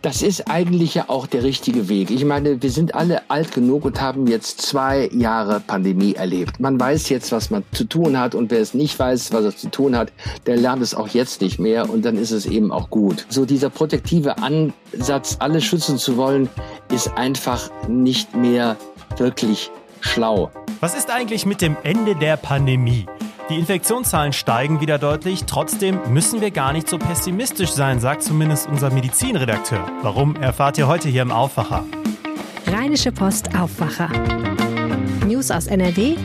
[0.00, 2.12] Das ist eigentlich ja auch der richtige Weg.
[2.12, 6.60] Ich meine, wir sind alle alt genug und haben jetzt zwei Jahre Pandemie erlebt.
[6.60, 9.56] Man weiß jetzt, was man zu tun hat und wer es nicht weiß, was er
[9.56, 10.12] zu tun hat,
[10.46, 13.26] der lernt es auch jetzt nicht mehr und dann ist es eben auch gut.
[13.28, 16.48] So dieser protektive Ansatz, alle schützen zu wollen,
[16.92, 18.76] ist einfach nicht mehr
[19.16, 20.52] wirklich schlau.
[20.78, 23.06] Was ist eigentlich mit dem Ende der Pandemie?
[23.48, 28.68] Die Infektionszahlen steigen wieder deutlich, trotzdem müssen wir gar nicht so pessimistisch sein, sagt zumindest
[28.68, 29.90] unser Medizinredakteur.
[30.02, 31.86] Warum erfahrt ihr heute hier im Aufwacher?
[32.66, 34.10] Rheinische Post Aufwacher.
[35.26, 36.16] News aus NRW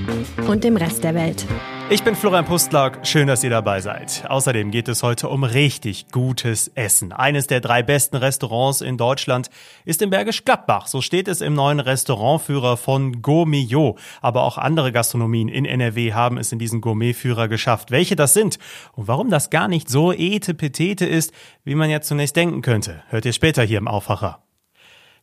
[0.50, 1.46] und dem Rest der Welt.
[1.94, 4.26] Ich bin Florian Pustlauk, schön, dass ihr dabei seid.
[4.28, 7.14] Außerdem geht es heute um richtig gutes Essen.
[7.14, 9.52] Eines der drei besten Restaurants in Deutschland
[9.86, 10.88] ist in Bergisch Gladbach.
[10.88, 14.00] So steht es im neuen Restaurantführer von Gourmillot.
[14.22, 17.92] Aber auch andere Gastronomien in NRW haben es in diesen Gourmetführer geschafft.
[17.92, 18.58] Welche das sind
[18.94, 21.32] und warum das gar nicht so etepetete ist,
[21.64, 24.43] wie man jetzt zunächst denken könnte, hört ihr später hier im Aufwacher.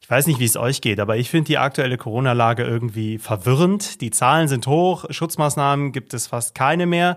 [0.03, 4.01] Ich weiß nicht, wie es euch geht, aber ich finde die aktuelle Corona-Lage irgendwie verwirrend.
[4.01, 7.17] Die Zahlen sind hoch, Schutzmaßnahmen gibt es fast keine mehr.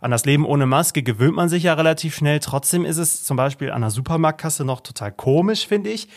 [0.00, 2.40] An das Leben ohne Maske gewöhnt man sich ja relativ schnell.
[2.40, 6.08] Trotzdem ist es zum Beispiel an der Supermarktkasse noch total komisch, finde ich.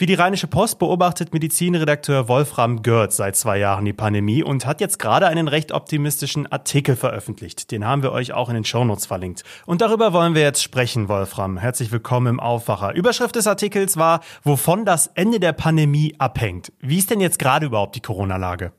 [0.00, 4.80] Wie die Rheinische Post beobachtet Medizinredakteur Wolfram Görz seit zwei Jahren die Pandemie und hat
[4.80, 7.70] jetzt gerade einen recht optimistischen Artikel veröffentlicht.
[7.70, 9.44] Den haben wir euch auch in den Shownotes verlinkt.
[9.66, 11.58] Und darüber wollen wir jetzt sprechen, Wolfram.
[11.58, 12.94] Herzlich willkommen im Aufwacher.
[12.94, 16.72] Überschrift des Artikels war, wovon das Ende der Pandemie abhängt.
[16.80, 18.72] Wie ist denn jetzt gerade überhaupt die Corona-Lage?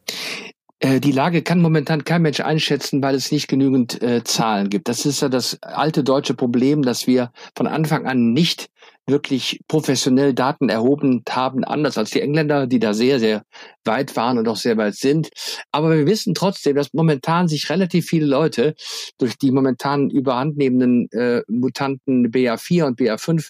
[0.80, 4.88] Äh, die Lage kann momentan kein Mensch einschätzen, weil es nicht genügend äh, Zahlen gibt.
[4.88, 8.72] Das ist ja das alte deutsche Problem, dass wir von Anfang an nicht
[9.12, 13.44] wirklich professionell Daten erhoben haben, anders als die Engländer, die da sehr, sehr
[13.86, 15.30] weit waren und auch sehr weit sind.
[15.72, 18.74] Aber wir wissen trotzdem, dass momentan sich relativ viele Leute
[19.20, 23.50] durch die momentan überhandnehmenden äh, Mutanten BA4 und BA5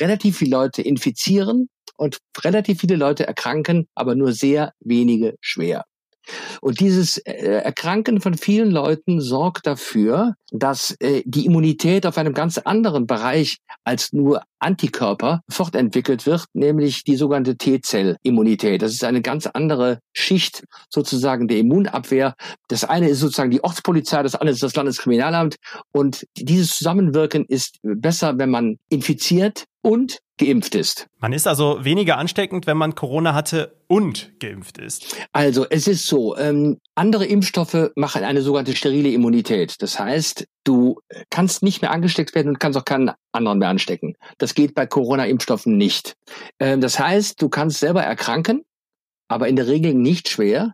[0.00, 5.84] relativ viele Leute infizieren und relativ viele Leute erkranken, aber nur sehr wenige schwer.
[6.60, 12.34] Und dieses äh, Erkranken von vielen Leuten sorgt dafür, dass äh, die Immunität auf einem
[12.34, 18.82] ganz anderen Bereich als nur Antikörper fortentwickelt wird, nämlich die sogenannte T-Zell-Immunität.
[18.82, 22.34] Das ist eine ganz andere Schicht sozusagen der Immunabwehr.
[22.68, 25.56] Das eine ist sozusagen die Ortspolizei, das andere ist das Landeskriminalamt.
[25.92, 31.06] Und dieses Zusammenwirken ist besser, wenn man infiziert und geimpft ist.
[31.18, 35.16] Man ist also weniger ansteckend, wenn man Corona hatte und geimpft ist.
[35.32, 39.80] Also es ist so, ähm, andere Impfstoffe machen eine sogenannte sterile Immunität.
[39.80, 40.98] Das heißt, du
[41.30, 44.16] kannst nicht mehr angesteckt werden und kannst auch keinen anderen mehr anstecken.
[44.38, 46.14] Das geht bei Corona-Impfstoffen nicht.
[46.58, 48.62] Ähm, das heißt, du kannst selber erkranken,
[49.28, 50.72] aber in der Regel nicht schwer.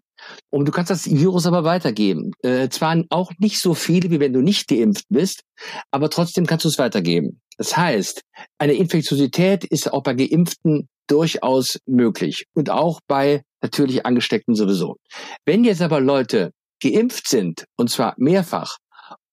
[0.50, 2.30] Und du kannst das Virus aber weitergeben.
[2.42, 5.42] Äh, zwar auch nicht so viel, wie wenn du nicht geimpft bist,
[5.90, 7.40] aber trotzdem kannst du es weitergeben.
[7.58, 8.22] Das heißt,
[8.58, 14.96] eine Infektiosität ist auch bei Geimpften durchaus möglich und auch bei natürlich Angesteckten sowieso.
[15.44, 18.78] Wenn jetzt aber Leute geimpft sind, und zwar mehrfach,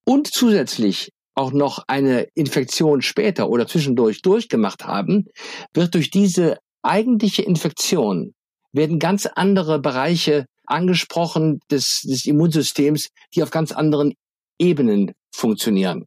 [0.05, 5.27] und zusätzlich auch noch eine Infektion später oder zwischendurch durchgemacht haben,
[5.73, 8.33] wird durch diese eigentliche Infektion
[8.71, 14.13] werden ganz andere Bereiche angesprochen des, des Immunsystems, die auf ganz anderen
[14.59, 16.05] Ebenen funktionieren.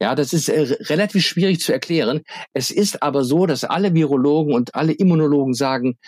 [0.00, 2.22] Ja, das ist äh, relativ schwierig zu erklären.
[2.54, 5.98] Es ist aber so, dass alle Virologen und alle Immunologen sagen,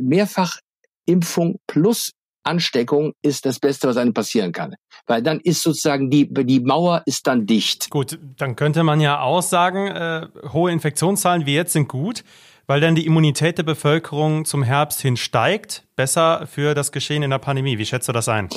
[0.00, 2.10] Mehrfachimpfung plus
[2.44, 4.74] Ansteckung ist das Beste, was einem passieren kann.
[5.06, 7.90] Weil dann ist sozusagen die, die Mauer ist dann dicht.
[7.90, 12.24] Gut, dann könnte man ja auch sagen, äh, hohe Infektionszahlen wie jetzt sind gut,
[12.66, 15.84] weil dann die Immunität der Bevölkerung zum Herbst hin steigt.
[15.96, 17.78] Besser für das Geschehen in der Pandemie.
[17.78, 18.48] Wie schätzt du das ein?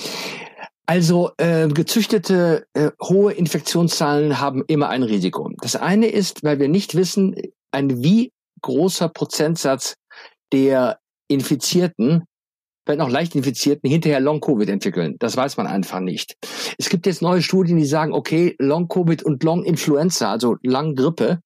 [0.85, 5.51] Also äh, gezüchtete äh, hohe Infektionszahlen haben immer ein Risiko.
[5.61, 7.35] Das eine ist, weil wir nicht wissen,
[7.71, 8.31] ein wie
[8.61, 9.95] großer Prozentsatz
[10.53, 12.23] der Infizierten,
[12.87, 15.15] wenn auch leicht Infizierten, hinterher Long-Covid entwickeln.
[15.19, 16.35] Das weiß man einfach nicht.
[16.77, 21.39] Es gibt jetzt neue Studien, die sagen, okay, Long-Covid und Long-Influenza, also Lang-Grippe,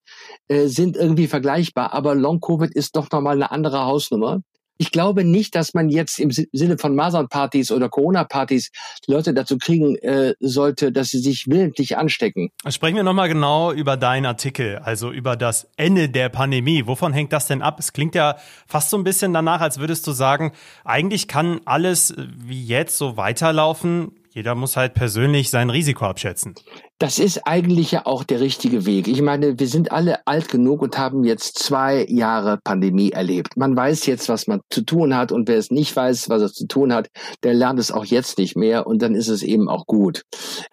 [0.47, 4.41] äh, sind irgendwie vergleichbar, aber Long-Covid ist doch nochmal eine andere Hausnummer.
[4.81, 8.71] Ich glaube nicht, dass man jetzt im Sinne von Masernpartys oder Corona-Partys
[9.05, 12.49] Leute dazu kriegen äh, sollte, dass sie sich willentlich anstecken.
[12.67, 16.87] Sprechen wir nochmal genau über deinen Artikel, also über das Ende der Pandemie.
[16.87, 17.77] Wovon hängt das denn ab?
[17.77, 20.51] Es klingt ja fast so ein bisschen danach, als würdest du sagen,
[20.83, 24.13] eigentlich kann alles äh, wie jetzt so weiterlaufen.
[24.33, 26.55] Jeder muss halt persönlich sein Risiko abschätzen.
[26.99, 29.09] Das ist eigentlich ja auch der richtige Weg.
[29.09, 33.57] Ich meine, wir sind alle alt genug und haben jetzt zwei Jahre Pandemie erlebt.
[33.57, 36.53] Man weiß jetzt, was man zu tun hat und wer es nicht weiß, was er
[36.53, 37.09] zu tun hat,
[37.43, 40.21] der lernt es auch jetzt nicht mehr und dann ist es eben auch gut.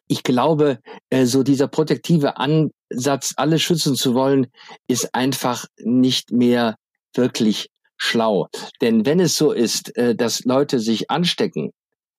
[0.06, 0.78] Ich glaube,
[1.10, 4.46] äh, so dieser protektive Ansatz, alle schützen zu wollen,
[4.86, 6.76] ist einfach nicht mehr
[7.12, 8.46] wirklich schlau.
[8.80, 11.72] Denn wenn es so ist, äh, dass Leute sich anstecken,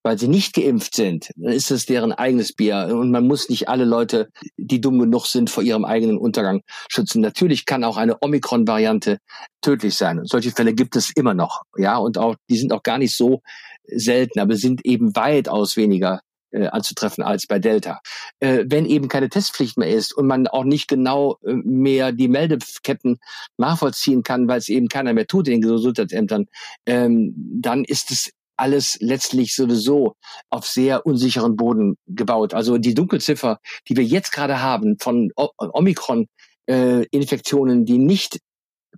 [0.04, 2.90] weil sie nicht geimpft sind, dann ist es deren eigenes Bier.
[2.92, 7.22] Und man muss nicht alle Leute, die dumm genug sind, vor ihrem eigenen Untergang schützen.
[7.22, 9.20] Natürlich kann auch eine Omikron-Variante
[9.62, 10.20] tödlich sein.
[10.20, 11.64] Und solche Fälle gibt es immer noch.
[11.78, 13.42] Ja, und auch, die sind auch gar nicht so
[13.86, 18.02] selten, aber sind eben weitaus weniger äh, anzutreffen als bei Delta.
[18.40, 22.28] Äh, wenn eben keine Testpflicht mehr ist und man auch nicht genau äh, mehr die
[22.28, 23.20] Meldeketten
[23.58, 26.48] nachvollziehen kann, weil es eben keiner mehr tut in den Gesundheitsämtern,
[26.86, 30.16] ähm, dann ist es alles letztlich sowieso
[30.50, 32.54] auf sehr unsicheren Boden gebaut.
[32.54, 38.40] Also die Dunkelziffer, die wir jetzt gerade haben von Omikron-Infektionen, äh, die nicht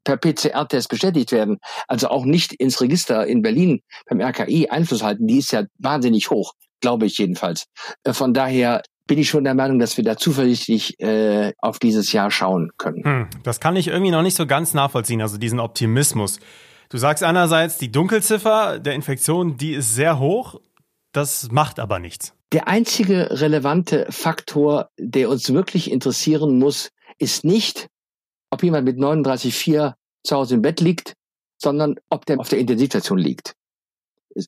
[0.03, 5.27] per PCR-Test bestätigt werden, also auch nicht ins Register in Berlin beim RKI Einfluss halten,
[5.27, 7.67] die ist ja wahnsinnig hoch glaube ich jedenfalls.
[8.03, 12.11] Äh, von daher bin ich schon der Meinung, dass wir da zuversichtlich äh, auf dieses
[12.11, 13.03] Jahr schauen können.
[13.03, 16.39] Hm, das kann ich irgendwie noch nicht so ganz nachvollziehen, also diesen Optimismus.
[16.91, 20.59] Du sagst einerseits, die Dunkelziffer der Infektion, die ist sehr hoch,
[21.13, 22.33] das macht aber nichts.
[22.51, 27.87] Der einzige relevante Faktor, der uns wirklich interessieren muss, ist nicht,
[28.49, 29.93] ob jemand mit 39,4
[30.25, 31.13] zu Hause im Bett liegt,
[31.57, 33.53] sondern ob der auf der Intensivstation liegt.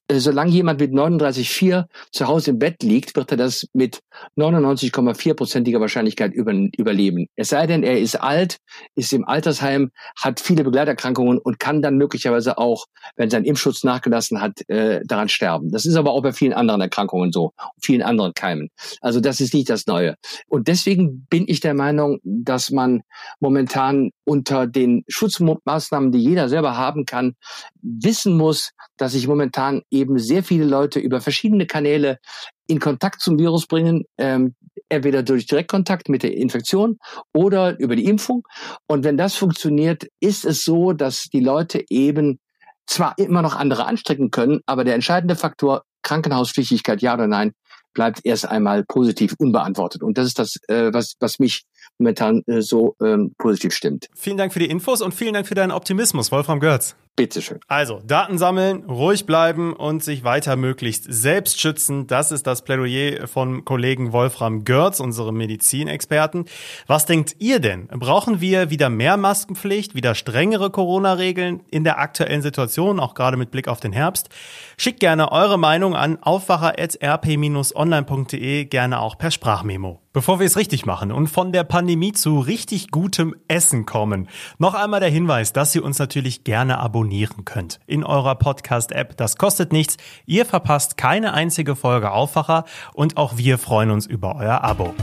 [0.07, 4.00] Äh, solange jemand mit 39,4 zu Hause im Bett liegt, wird er das mit
[4.38, 7.27] 99,4-prozentiger Wahrscheinlichkeit über, überleben.
[7.35, 8.57] Es sei denn, er ist alt,
[8.95, 9.91] ist im Altersheim,
[10.21, 12.85] hat viele Begleiterkrankungen und kann dann möglicherweise auch,
[13.15, 15.71] wenn sein Impfschutz nachgelassen hat, äh, daran sterben.
[15.71, 18.69] Das ist aber auch bei vielen anderen Erkrankungen so, vielen anderen Keimen.
[19.01, 20.15] Also das ist nicht das Neue.
[20.47, 23.03] Und deswegen bin ich der Meinung, dass man
[23.39, 27.36] momentan unter den Schutzmaßnahmen, die jeder selber haben kann,
[27.81, 32.20] wissen muss, dass sich momentan eben sehr viele Leute über verschiedene Kanäle
[32.68, 34.56] in Kontakt zum Virus bringen, ähm,
[34.90, 36.98] entweder durch Direktkontakt mit der Infektion
[37.34, 38.44] oder über die Impfung.
[38.88, 42.40] Und wenn das funktioniert, ist es so, dass die Leute eben
[42.86, 47.54] zwar immer noch andere anstecken können, aber der entscheidende Faktor Krankenhauspflichtigkeit, ja oder nein,
[47.94, 50.04] bleibt erst einmal positiv unbeantwortet.
[50.04, 51.64] Und das ist das, äh, was, was mich
[51.98, 54.10] momentan äh, so ähm, positiv stimmt.
[54.16, 56.95] Vielen Dank für die Infos und vielen Dank für deinen Optimismus, Wolfram Görz.
[57.16, 57.60] Bitteschön.
[57.68, 62.07] Also, Daten sammeln, ruhig bleiben und sich weiter möglichst selbst schützen.
[62.07, 66.45] Das ist das Plädoyer von Kollegen Wolfram Görz, unserem Medizinexperten.
[66.88, 67.86] Was denkt ihr denn?
[67.88, 73.51] Brauchen wir wieder mehr Maskenpflicht, wieder strengere Corona-Regeln in der aktuellen Situation, auch gerade mit
[73.51, 74.30] Blick auf den Herbst?
[74.75, 80.03] Schickt gerne eure Meinung an aufwacher.rp-online.de, gerne auch per Sprachmemo.
[80.13, 84.30] Bevor wir es richtig machen und von der Pandemie zu richtig gutem Essen kommen,
[84.60, 89.18] noch einmal der Hinweis, dass ihr uns natürlich gerne abonnieren könnt in eurer Podcast-App.
[89.18, 89.98] Das kostet nichts.
[90.27, 94.94] Ihr verpasst keine einzige Folge Aufwacher und auch wir freuen uns über euer Abo.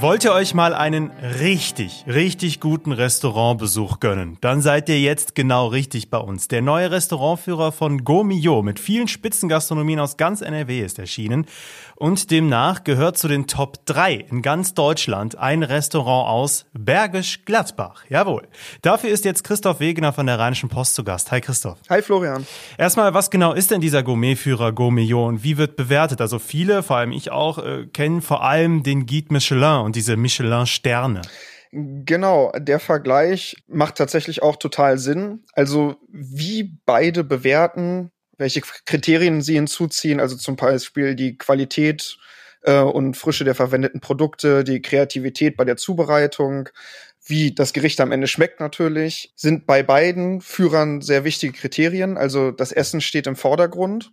[0.00, 1.10] Wollt ihr euch mal einen
[1.40, 4.38] richtig, richtig guten Restaurantbesuch gönnen?
[4.40, 6.46] Dann seid ihr jetzt genau richtig bei uns.
[6.46, 11.46] Der neue Restaurantführer von Gomio mit vielen Spitzengastronomien aus ganz NRW ist erschienen
[11.96, 18.04] und demnach gehört zu den Top 3 in ganz Deutschland ein Restaurant aus Bergisch Gladbach.
[18.08, 18.46] Jawohl.
[18.82, 21.32] Dafür ist jetzt Christoph Wegener von der Rheinischen Post zu Gast.
[21.32, 21.78] Hi Christoph.
[21.90, 22.46] Hi Florian.
[22.76, 26.20] Erstmal, was genau ist denn dieser Gourmetführer Gourmillon und wie wird bewertet?
[26.20, 30.18] Also viele, vor allem ich auch, äh, kennen vor allem den Guide Michelin und diese
[30.18, 31.22] Michelin-Sterne.
[31.72, 35.44] Genau, der Vergleich macht tatsächlich auch total Sinn.
[35.54, 42.18] Also wie beide bewerten, welche Kriterien sie hinzuziehen, also zum Beispiel die Qualität
[42.62, 46.68] äh, und Frische der verwendeten Produkte, die Kreativität bei der Zubereitung,
[47.24, 52.18] wie das Gericht am Ende schmeckt natürlich, sind bei beiden Führern sehr wichtige Kriterien.
[52.18, 54.12] Also das Essen steht im Vordergrund,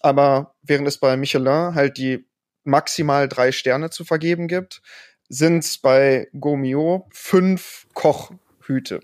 [0.00, 2.26] aber während es bei Michelin halt die
[2.66, 4.82] maximal drei Sterne zu vergeben gibt,
[5.28, 9.00] sind es bei Gomio fünf Kochhüte.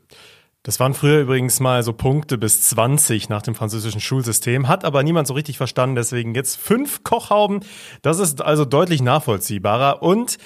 [0.64, 5.02] Das waren früher übrigens mal so Punkte bis 20 nach dem französischen Schulsystem, hat aber
[5.02, 7.64] niemand so richtig verstanden, deswegen jetzt fünf Kochhauben.
[8.02, 10.38] Das ist also deutlich nachvollziehbarer und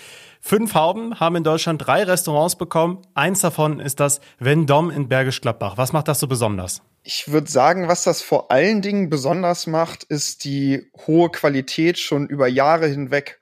[0.47, 3.03] Fünf Hauben haben in Deutschland drei Restaurants bekommen.
[3.15, 5.77] Eins davon ist das Vendôme in Bergisch Gladbach.
[5.77, 6.83] Was macht das so besonders?
[7.03, 12.29] Ich würde sagen, was das vor allen Dingen besonders macht, ist die hohe Qualität schon
[12.29, 13.41] über Jahre hinweg.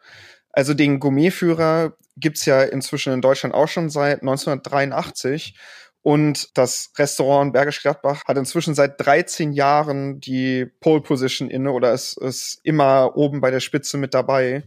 [0.54, 5.56] Also den Gourmetführer gibt's ja inzwischen in Deutschland auch schon seit 1983.
[6.00, 11.92] Und das Restaurant Bergisch Gladbach hat inzwischen seit 13 Jahren die Pole Position inne oder
[11.92, 14.64] ist, ist immer oben bei der Spitze mit dabei.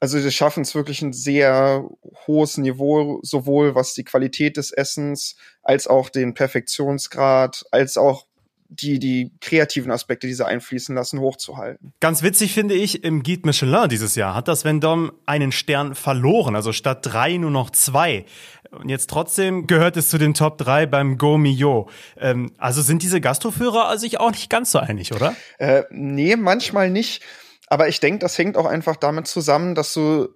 [0.00, 1.88] Also wir schaffen es wirklich ein sehr
[2.26, 8.26] hohes Niveau, sowohl was die Qualität des Essens als auch den Perfektionsgrad, als auch
[8.72, 11.92] die, die kreativen Aspekte, die sie einfließen lassen, hochzuhalten.
[12.00, 16.56] Ganz witzig finde ich, im Guide Michelin dieses Jahr hat das Vendôme einen Stern verloren,
[16.56, 18.24] also statt drei nur noch zwei.
[18.70, 21.90] Und jetzt trotzdem gehört es zu den Top drei beim Go Mio.
[22.16, 25.36] Ähm, also sind diese Gastroführer sich auch nicht ganz so einig, oder?
[25.58, 27.22] Äh, nee, manchmal nicht.
[27.66, 30.28] Aber ich denke, das hängt auch einfach damit zusammen, dass du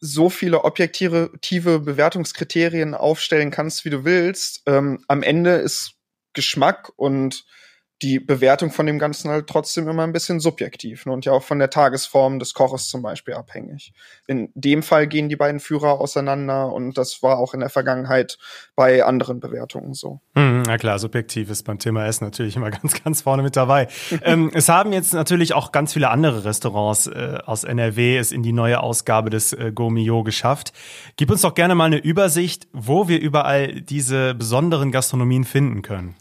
[0.00, 4.62] so viele objektive Bewertungskriterien aufstellen kannst, wie du willst.
[4.66, 5.92] Ähm, am Ende ist
[6.32, 7.44] Geschmack und
[8.02, 11.12] die Bewertung von dem Ganzen halt trotzdem immer ein bisschen subjektiv ne?
[11.12, 13.94] und ja auch von der Tagesform des Koches zum Beispiel abhängig.
[14.26, 18.36] In dem Fall gehen die beiden Führer auseinander und das war auch in der Vergangenheit
[18.74, 20.20] bei anderen Bewertungen so.
[20.34, 23.88] Hm, na klar, subjektiv ist beim Thema Essen natürlich immer ganz, ganz vorne mit dabei.
[24.22, 28.42] ähm, es haben jetzt natürlich auch ganz viele andere Restaurants äh, aus NRW es in
[28.42, 30.74] die neue Ausgabe des äh, Gourmillot geschafft.
[31.16, 36.14] Gib uns doch gerne mal eine Übersicht, wo wir überall diese besonderen Gastronomien finden können.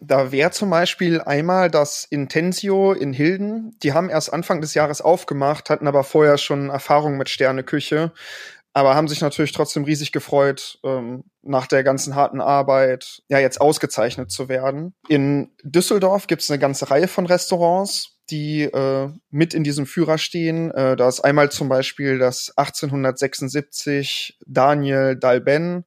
[0.00, 3.76] Da wäre zum Beispiel einmal das Intensio in Hilden.
[3.82, 8.12] Die haben erst Anfang des Jahres aufgemacht, hatten aber vorher schon Erfahrung mit Sterneküche,
[8.72, 13.60] aber haben sich natürlich trotzdem riesig gefreut, ähm, nach der ganzen harten Arbeit ja jetzt
[13.60, 14.94] ausgezeichnet zu werden.
[15.08, 20.18] In Düsseldorf gibt es eine ganze Reihe von Restaurants, die äh, mit in diesem Führer
[20.18, 20.72] stehen.
[20.72, 25.84] Äh, da ist einmal zum Beispiel das 1876 Daniel Dalben,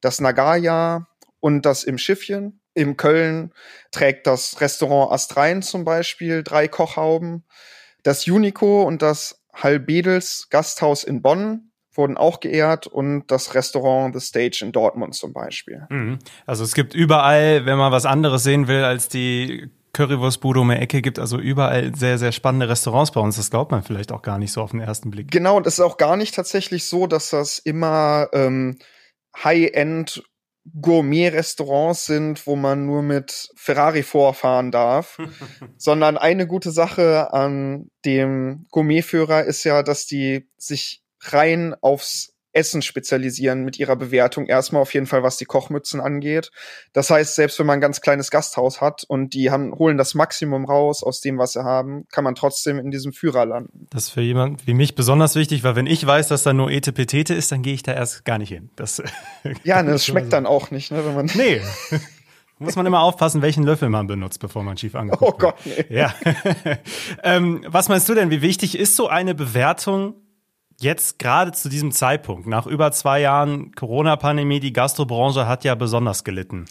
[0.00, 1.06] das Nagaya
[1.40, 2.61] und das im Schiffchen.
[2.74, 3.52] In Köln
[3.90, 7.44] trägt das Restaurant Astrein zum Beispiel drei Kochhauben.
[8.02, 14.26] Das Unico und das Halbedels Gasthaus in Bonn wurden auch geehrt und das Restaurant The
[14.26, 15.86] Stage in Dortmund zum Beispiel.
[15.90, 16.18] Mhm.
[16.46, 20.76] Also es gibt überall, wenn man was anderes sehen will als die Currywurstbude um die
[20.76, 23.36] Ecke, gibt also überall sehr, sehr spannende Restaurants bei uns.
[23.36, 25.30] Das glaubt man vielleicht auch gar nicht so auf den ersten Blick.
[25.30, 28.78] Genau, und es ist auch gar nicht tatsächlich so, dass das immer ähm,
[29.36, 30.22] High-End
[30.80, 35.18] Gourmet-Restaurants sind, wo man nur mit Ferrari vorfahren darf,
[35.76, 42.82] sondern eine gute Sache an dem Gourmetführer ist ja, dass die sich rein aufs Essen
[42.82, 44.46] spezialisieren mit ihrer Bewertung.
[44.46, 46.50] Erstmal auf jeden Fall, was die Kochmützen angeht.
[46.92, 50.14] Das heißt, selbst wenn man ein ganz kleines Gasthaus hat und die haben, holen das
[50.14, 53.86] Maximum raus aus dem, was sie haben, kann man trotzdem in diesem Führer landen.
[53.90, 56.70] Das ist für jemanden wie mich besonders wichtig, weil wenn ich weiß, dass da nur
[56.70, 58.70] Etepetete ist, dann gehe ich da erst gar nicht hin.
[58.76, 59.02] Das
[59.64, 61.30] ja, ne, das schmeckt dann auch nicht, ne, wenn man.
[61.34, 61.60] Nee.
[62.58, 65.84] Muss man immer aufpassen, welchen Löffel man benutzt, bevor man schief angeguckt Oh Gott, nee.
[65.88, 66.14] Ja.
[67.24, 70.14] ähm, was meinst du denn, wie wichtig ist so eine Bewertung
[70.82, 76.24] jetzt gerade zu diesem Zeitpunkt, nach über zwei Jahren Corona-Pandemie, die Gastrobranche hat ja besonders
[76.24, 76.66] gelitten.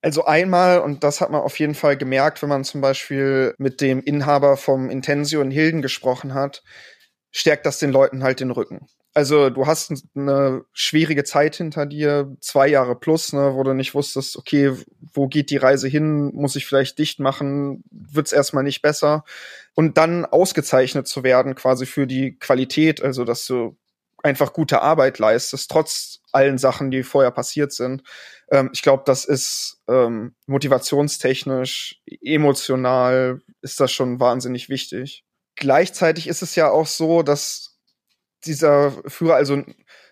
[0.00, 3.80] Also einmal, und das hat man auf jeden Fall gemerkt, wenn man zum Beispiel mit
[3.80, 6.62] dem Inhaber vom Intensio in Hilden gesprochen hat,
[7.30, 8.88] stärkt das den Leuten halt den Rücken.
[9.14, 13.94] Also du hast eine schwierige Zeit hinter dir, zwei Jahre plus, ne, wo du nicht
[13.94, 14.74] wusstest, okay,
[15.12, 16.30] wo geht die Reise hin?
[16.34, 17.84] Muss ich vielleicht dicht machen?
[17.90, 19.24] Wird's erstmal nicht besser?
[19.74, 23.76] Und dann ausgezeichnet zu werden, quasi für die Qualität, also dass du
[24.22, 28.02] einfach gute Arbeit leistest, trotz allen Sachen, die vorher passiert sind.
[28.50, 35.24] Ähm, ich glaube, das ist ähm, motivationstechnisch, emotional ist das schon wahnsinnig wichtig.
[35.56, 37.71] Gleichzeitig ist es ja auch so, dass
[38.44, 39.62] dieser Führer, also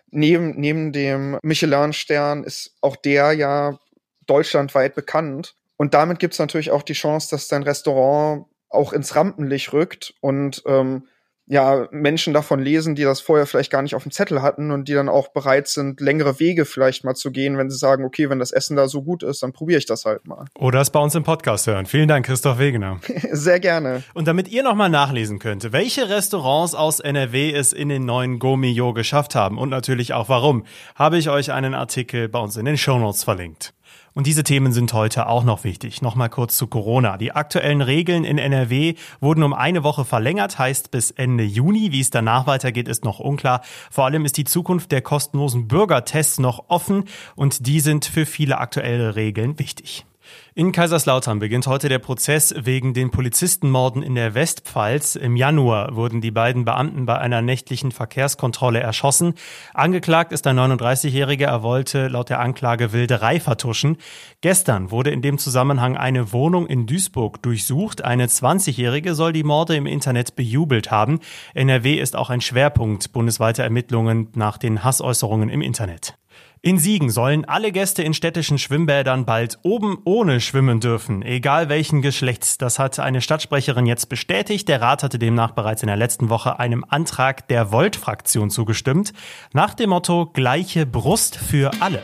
[0.09, 3.79] neben, neben dem Michelin-Stern ist auch der ja
[4.27, 5.55] deutschlandweit bekannt.
[5.77, 10.13] Und damit gibt es natürlich auch die Chance, dass dein Restaurant auch ins Rampenlicht rückt
[10.21, 11.07] und ähm,
[11.51, 14.87] ja, Menschen davon lesen, die das vorher vielleicht gar nicht auf dem Zettel hatten und
[14.87, 18.29] die dann auch bereit sind, längere Wege vielleicht mal zu gehen, wenn sie sagen, okay,
[18.29, 20.45] wenn das Essen da so gut ist, dann probiere ich das halt mal.
[20.55, 21.87] Oder es bei uns im Podcast hören.
[21.87, 23.01] Vielen Dank, Christoph Wegener.
[23.33, 24.01] Sehr gerne.
[24.13, 28.93] Und damit ihr nochmal nachlesen könnt, welche Restaurants aus NRW es in den neuen Gomio
[28.93, 30.63] geschafft haben und natürlich auch warum,
[30.95, 33.73] habe ich euch einen Artikel bei uns in den Shownotes verlinkt.
[34.13, 36.01] Und diese Themen sind heute auch noch wichtig.
[36.01, 37.17] Nochmal kurz zu Corona.
[37.17, 41.93] Die aktuellen Regeln in NRW wurden um eine Woche verlängert, heißt bis Ende Juni.
[41.93, 43.61] Wie es danach weitergeht, ist noch unklar.
[43.89, 48.57] Vor allem ist die Zukunft der kostenlosen Bürgertests noch offen und die sind für viele
[48.57, 50.05] aktuelle Regeln wichtig.
[50.53, 55.15] In Kaiserslautern beginnt heute der Prozess wegen den Polizistenmorden in der Westpfalz.
[55.15, 59.35] Im Januar wurden die beiden Beamten bei einer nächtlichen Verkehrskontrolle erschossen.
[59.73, 61.45] Angeklagt ist ein 39-Jähriger.
[61.45, 63.97] Er wollte laut der Anklage Wilderei vertuschen.
[64.41, 68.03] Gestern wurde in dem Zusammenhang eine Wohnung in Duisburg durchsucht.
[68.03, 71.19] Eine 20-Jährige soll die Morde im Internet bejubelt haben.
[71.53, 76.15] NRW ist auch ein Schwerpunkt bundesweiter Ermittlungen nach den Hassäußerungen im Internet.
[76.63, 82.03] In Siegen sollen alle Gäste in städtischen Schwimmbädern bald oben ohne schwimmen dürfen, egal welchen
[82.03, 82.59] Geschlechts.
[82.59, 84.69] Das hat eine Stadtsprecherin jetzt bestätigt.
[84.69, 89.11] Der Rat hatte demnach bereits in der letzten Woche einem Antrag der Volt-Fraktion zugestimmt,
[89.53, 92.03] nach dem Motto gleiche Brust für alle.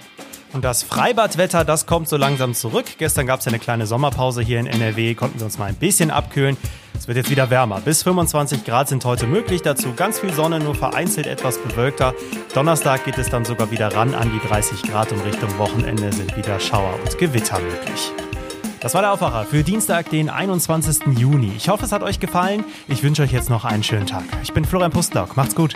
[0.57, 2.85] Und das Freibadwetter, das kommt so langsam zurück.
[2.97, 6.09] Gestern gab es eine kleine Sommerpause hier in NRW, konnten wir uns mal ein bisschen
[6.09, 6.57] abkühlen.
[6.97, 7.79] Es wird jetzt wieder wärmer.
[7.79, 9.61] Bis 25 Grad sind heute möglich.
[9.61, 12.15] Dazu ganz viel Sonne, nur vereinzelt etwas bewölkter.
[12.55, 16.35] Donnerstag geht es dann sogar wieder ran an die 30 Grad und Richtung Wochenende sind
[16.35, 18.11] wieder Schauer und Gewitter möglich.
[18.79, 21.19] Das war der Aufwacher für Dienstag, den 21.
[21.19, 21.51] Juni.
[21.55, 22.63] Ich hoffe, es hat euch gefallen.
[22.87, 24.23] Ich wünsche euch jetzt noch einen schönen Tag.
[24.41, 25.37] Ich bin Florian Pustlock.
[25.37, 25.75] Macht's gut.